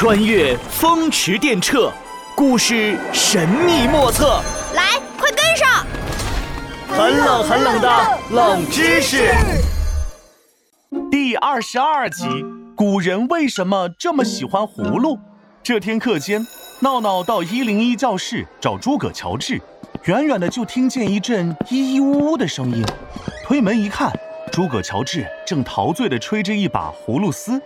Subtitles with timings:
[0.00, 1.92] 穿越风驰电掣，
[2.34, 4.40] 故事神秘莫测。
[4.72, 5.84] 来，快跟上！
[6.88, 9.30] 很冷很冷的冷知识。
[11.10, 12.24] 第二十二集：
[12.74, 15.18] 古人为什么这么喜欢葫芦？
[15.62, 16.46] 这天课间，
[16.80, 19.60] 闹闹到一零一教室找诸葛乔治，
[20.04, 22.82] 远远的就听见一阵咿咿呜呜的声音。
[23.44, 24.10] 推门一看，
[24.50, 27.60] 诸葛乔治正陶醉的吹着一把葫芦丝。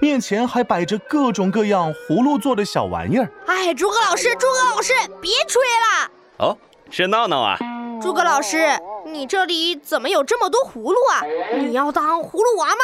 [0.00, 3.28] 面前还摆着各种各样葫芦做的小玩意儿。
[3.46, 6.10] 哎，诸葛老师，诸葛老师，别吹了！
[6.38, 6.56] 哦，
[6.90, 7.58] 是闹闹啊。
[8.00, 8.70] 诸葛老师，
[9.04, 11.22] 你这里怎么有这么多葫芦啊？
[11.58, 12.76] 你要当葫芦娃吗？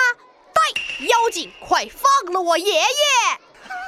[0.52, 2.82] 呆，妖精，快放了我爷爷！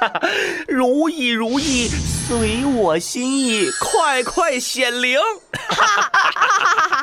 [0.01, 0.19] 哈哈，
[0.67, 1.87] 如意如意，
[2.27, 5.19] 随我心意，快快显灵！
[5.53, 6.98] 哈哈哈哈哈哈！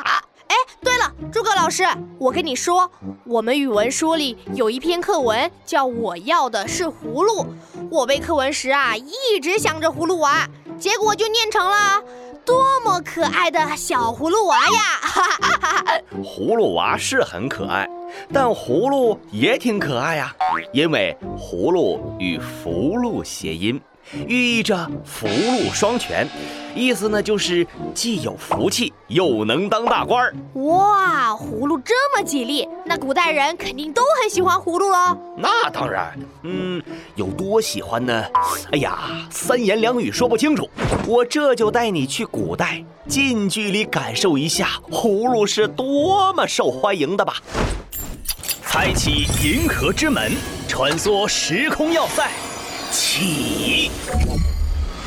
[1.67, 1.83] 老师，
[2.17, 2.89] 我跟你说，
[3.25, 7.43] 我们语文书里有一篇课文叫《我要的是葫芦》，
[7.91, 10.47] 我背课文时啊，一直想着葫芦娃，
[10.79, 12.01] 结果就念成了
[12.45, 16.01] 多么可爱的小葫芦娃呀！
[16.23, 17.85] 葫芦娃是很可爱，
[18.31, 20.33] 但葫芦也挺可爱呀，
[20.71, 23.77] 因为葫芦与福禄谐音。
[24.27, 26.27] 寓意着福禄双全，
[26.75, 30.33] 意思呢就是既有福气又能当大官儿。
[30.53, 35.17] 哇，葫芦这么吉利，那古代人肯定都很喜欢葫芦喽。
[35.37, 36.81] 那当然，嗯，
[37.15, 38.25] 有多喜欢呢？
[38.71, 40.69] 哎呀，三言两语说不清楚。
[41.05, 47.35] 我这就带你去古代，近距离感受一下葫芦是多么受欢迎的吧。
[48.63, 50.31] 开启银河之门，
[50.67, 52.29] 穿梭时空要塞。
[52.91, 53.91] 起！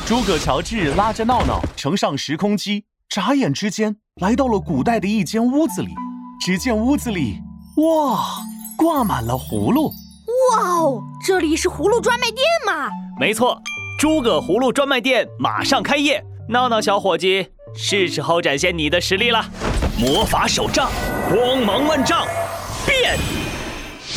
[0.05, 5.89] 诸葛乔治拉着闹闹乘上时空机，眨眼之间来到了古代的一间屋子里。
[6.39, 7.39] 只见屋子里，
[7.77, 8.25] 哇，
[8.75, 9.93] 挂满了葫芦！
[10.51, 12.89] 哇哦，这里是葫芦专卖店吗？
[13.19, 13.61] 没错，
[13.99, 16.23] 诸葛葫芦专卖店马上开业。
[16.49, 19.45] 闹闹小伙计，是时候展现你的实力了。
[19.97, 20.89] 魔法手杖，
[21.29, 22.25] 光芒万丈，
[22.85, 23.17] 变！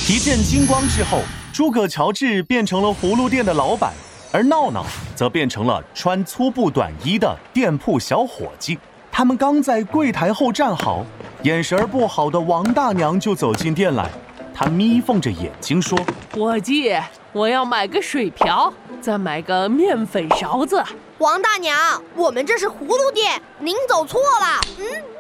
[0.08, 1.20] 一阵金光之后。
[1.54, 3.92] 诸葛乔治变成了葫芦店的老板，
[4.32, 4.84] 而闹闹
[5.14, 8.76] 则变成了穿粗布短衣的店铺小伙计。
[9.12, 11.06] 他们刚在柜台后站好，
[11.44, 14.10] 眼神不好的王大娘就走进店来。
[14.52, 15.96] 她眯缝着眼睛说
[16.34, 16.92] ：“伙计，
[17.32, 20.82] 我要买个水瓢，再买个面粉勺子。”
[21.18, 21.78] 王大娘，
[22.16, 24.60] 我们这是葫芦店，您走错了。
[24.80, 25.13] 嗯嗯。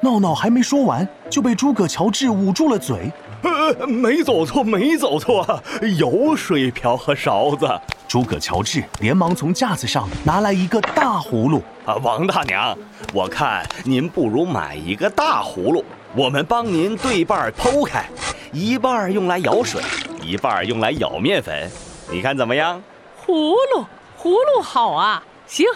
[0.00, 3.10] 闹闹还没说完，就被诸葛乔治捂住了嘴。
[3.42, 5.62] 呃，没走错，没走错，
[5.98, 7.68] 有水瓢和勺子。
[8.06, 11.62] 诸葛乔治连忙从架子上拿来一个大葫芦。
[11.86, 12.76] 啊，王大娘，
[13.14, 15.84] 我看您不如买一个大葫芦，
[16.14, 18.04] 我们帮您对半剖开，
[18.52, 19.80] 一半用来舀水，
[20.22, 21.70] 一半用来舀面粉，
[22.10, 22.82] 你看怎么样？
[23.24, 23.86] 葫芦，
[24.20, 25.66] 葫芦好啊，行，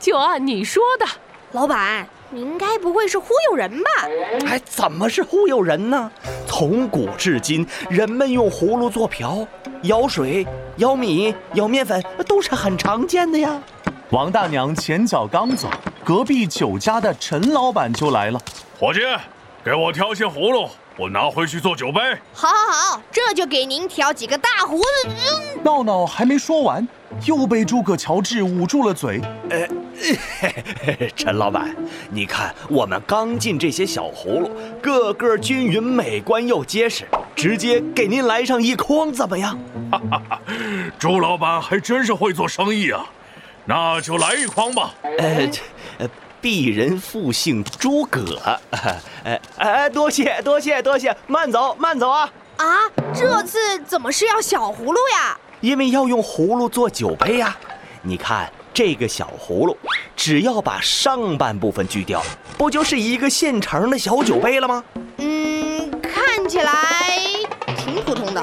[0.00, 1.06] 就按你说的。
[1.52, 3.90] 老板，您该不会是忽悠人吧？
[4.46, 6.10] 哎，怎么是忽悠人呢？
[6.46, 9.46] 从古至今，人们用葫芦做瓢、
[9.82, 10.46] 舀水、
[10.78, 13.62] 舀米、舀面粉都是很常见的呀。
[14.08, 15.68] 王大娘前脚刚走，
[16.02, 18.40] 隔壁酒家的陈老板就来了。
[18.80, 19.00] 伙计，
[19.62, 20.66] 给我挑些葫芦，
[20.96, 22.00] 我拿回去做酒杯。
[22.32, 24.82] 好，好，好，这就给您挑几个大葫芦。
[25.62, 26.88] 闹闹还没说完，
[27.26, 29.20] 又被诸葛乔治捂住了嘴。
[29.50, 29.66] 呃。
[31.14, 31.76] 陈老板，
[32.10, 34.50] 你看我们刚进这些小葫芦，
[34.80, 37.06] 个个均匀、美观又结实，
[37.36, 39.56] 直接给您来上一筐，怎么样？
[39.92, 40.40] 哈哈哈，
[40.98, 43.04] 朱老板还真是会做生意啊！
[43.64, 44.92] 那就来一筐吧。
[45.02, 45.48] 呃，
[45.98, 46.08] 呃，
[46.40, 48.40] 鄙人复姓诸葛。
[49.22, 52.28] 哎 哎，多谢多谢多谢，慢走慢走啊！
[52.56, 52.66] 啊，
[53.14, 55.38] 这次怎么是要小葫芦呀？
[55.62, 57.56] 因为要用葫芦做酒杯呀。
[58.02, 58.52] 你看。
[58.74, 59.76] 这个小葫芦，
[60.16, 62.22] 只要把上半部分锯掉，
[62.56, 64.82] 不就是一个现成的小酒杯了吗？
[65.18, 66.72] 嗯，看起来
[67.76, 68.40] 挺普通的。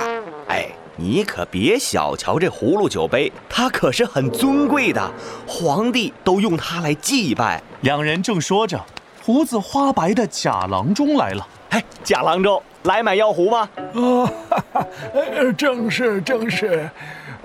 [0.47, 5.11] 哎，你可别小瞧这葫芦酒杯，它可是很尊贵的，
[5.47, 7.59] 皇帝都用它来祭拜。
[7.81, 8.79] 两人正说着，
[9.23, 11.47] 胡子花白的贾郎中来了。
[11.69, 13.69] 哎，贾郎中，来买药壶吗？
[13.93, 14.81] 啊，
[15.57, 16.89] 正是正是。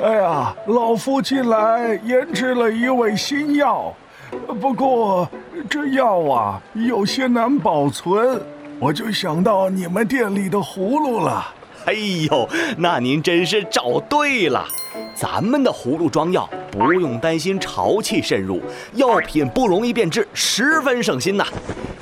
[0.03, 3.93] 哎呀，老夫近来研制了一味新药，
[4.61, 5.29] 不过
[5.69, 8.41] 这药啊有些难保存，
[8.81, 11.47] 我就想到你们店里的葫芦了。
[11.87, 12.49] 哎呦，
[12.79, 14.65] 那您真是找对了，
[15.15, 18.61] 咱们的葫芦装药不用担心潮气渗入，
[18.95, 21.45] 药品不容易变质，十分省心呐。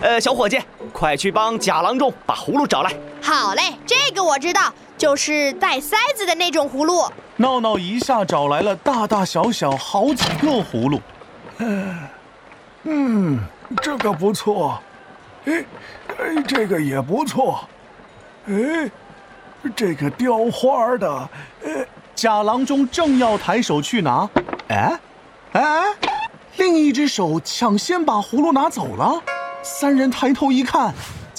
[0.00, 0.58] 呃，小伙计，
[0.92, 2.92] 快去帮贾郎中把葫芦找来。
[3.22, 7.08] 好嘞，这个我知道，就是带塞子的那种葫芦。
[7.36, 11.00] 闹闹一下找来了大大小小好几个葫芦。
[12.82, 13.38] 嗯，
[13.80, 14.78] 这个不错。
[15.44, 15.64] 哎，
[16.18, 17.60] 哎，这个也不错。
[18.48, 18.90] 哎，
[19.76, 21.28] 这个雕花的，
[21.62, 21.86] 呃，
[22.16, 24.28] 假郎中正要抬手去拿，
[24.66, 24.98] 哎，
[25.52, 25.84] 哎，
[26.56, 29.22] 另一只手抢先把葫芦拿走了。
[29.62, 30.92] 三人抬头一看，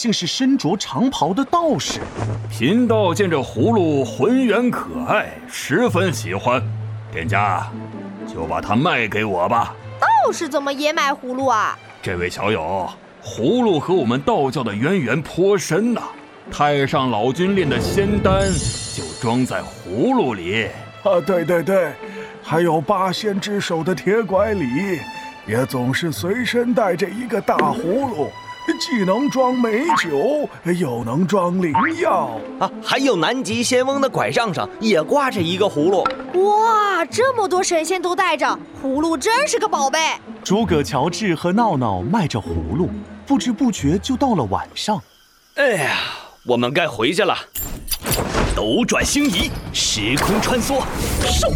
[0.03, 2.01] 竟是身着长袍的道士。
[2.51, 6.61] 贫道见这葫芦浑圆可爱，十分喜欢，
[7.09, 7.65] 店家
[8.27, 9.73] 就把它卖给我吧。
[10.01, 11.79] 道士怎么也买葫芦啊？
[12.01, 12.89] 这位小友，
[13.23, 16.01] 葫芦和我们道教的渊源颇深呐。
[16.51, 18.51] 太上老君炼的仙丹
[18.93, 20.65] 就装在葫芦里。
[21.03, 21.93] 啊，对对对，
[22.43, 24.65] 还有八仙之首的铁拐李。
[25.45, 28.29] 也总是随身带着一个大葫芦，
[28.79, 30.49] 既能装美酒，
[30.79, 32.71] 又能装灵药啊！
[32.83, 36.03] 还有南极仙翁的拐杖上也挂着一个葫芦。
[36.45, 39.99] 哇，这么多神仙都带着葫芦，真是个宝贝。
[40.43, 42.89] 诸葛乔治和闹闹迈着葫芦，
[43.25, 45.01] 不知不觉就到了晚上。
[45.55, 45.97] 哎呀，
[46.45, 47.35] 我们该回去了。
[48.55, 50.81] 斗转星移，时空穿梭，
[51.25, 51.53] 嗖！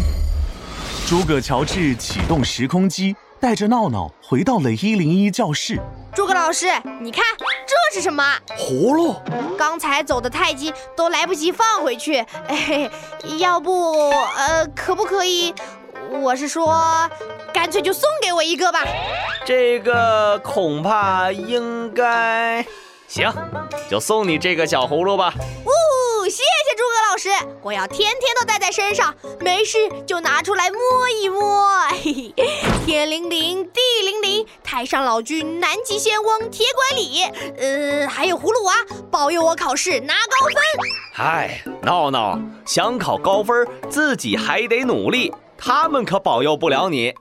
[1.06, 3.16] 诸葛乔治启动时空机。
[3.40, 5.80] 带着闹闹回到了一零一教室。
[6.18, 6.66] 诸葛老师，
[7.00, 8.24] 你看这是什么？
[8.58, 9.14] 葫芦。
[9.56, 12.16] 刚才走的太急，都来不及放回去。
[12.48, 12.90] 哎，
[13.38, 15.54] 要不，呃，可不可以？
[16.10, 17.08] 我是说，
[17.54, 18.84] 干脆就送给我一个吧。
[19.46, 22.66] 这个恐怕应该
[23.06, 23.32] 行，
[23.88, 25.32] 就送你这个小葫芦吧。
[25.36, 25.70] 哦
[26.24, 27.30] 谢谢诸葛老师，
[27.62, 31.68] 我要天天都带在身上，没事就拿出来摸一摸。
[32.02, 32.34] 嘿嘿，
[32.84, 34.27] 天灵灵，地灵灵，
[34.78, 37.24] 太上老君，南极仙翁，铁拐李，
[37.56, 38.72] 呃，还有葫芦娃，
[39.10, 40.54] 保佑我考试拿高分。
[41.12, 47.12] 嗨，闹闹，想考高分，自己还得努力，他们可保佑不了你。